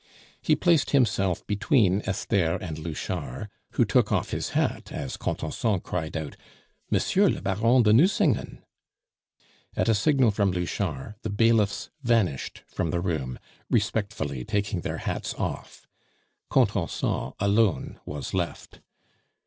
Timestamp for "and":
2.55-2.79